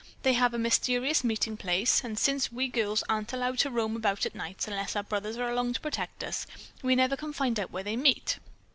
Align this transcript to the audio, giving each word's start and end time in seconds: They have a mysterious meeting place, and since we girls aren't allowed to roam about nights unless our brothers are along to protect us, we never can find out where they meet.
They 0.23 0.33
have 0.33 0.55
a 0.55 0.57
mysterious 0.57 1.23
meeting 1.23 1.55
place, 1.57 2.03
and 2.03 2.17
since 2.17 2.51
we 2.51 2.69
girls 2.69 3.03
aren't 3.07 3.33
allowed 3.33 3.59
to 3.59 3.69
roam 3.69 3.95
about 3.95 4.25
nights 4.33 4.67
unless 4.67 4.95
our 4.95 5.03
brothers 5.03 5.37
are 5.37 5.47
along 5.51 5.73
to 5.73 5.79
protect 5.79 6.23
us, 6.23 6.47
we 6.81 6.95
never 6.95 7.15
can 7.15 7.33
find 7.33 7.59
out 7.59 7.69
where 7.69 7.83
they 7.83 7.95
meet. 7.97 8.39